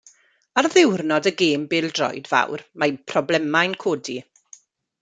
Ar 0.61 0.67
ddiwrnod 0.75 1.29
y 1.31 1.33
gêm 1.41 1.67
bêl-droed 1.73 2.25
fawr, 2.31 2.65
mae 2.81 2.97
problemau'n 3.13 3.77
codi. 3.85 4.17